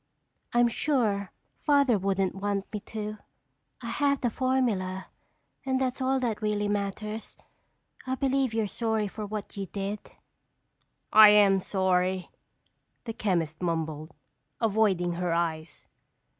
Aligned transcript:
"I'm 0.51 0.67
sure 0.67 1.31
Father 1.57 1.95
wouldn't 1.99 2.33
want 2.33 2.65
me 2.73 2.79
to. 2.79 3.19
I 3.83 3.89
have 3.89 4.21
the 4.21 4.31
formula 4.31 5.09
and 5.63 5.79
that's 5.79 6.01
all 6.01 6.19
that 6.21 6.41
really 6.41 6.67
matters. 6.67 7.37
I 8.07 8.15
believe 8.15 8.51
you're 8.51 8.65
sorry 8.65 9.07
for 9.07 9.27
what 9.27 9.55
you 9.57 9.67
did." 9.67 9.99
"I 11.13 11.29
am 11.29 11.59
sorry," 11.59 12.31
the 13.03 13.13
chemist 13.13 13.61
mumbled, 13.61 14.09
avoiding 14.59 15.11
her 15.11 15.33
eyes. 15.33 15.85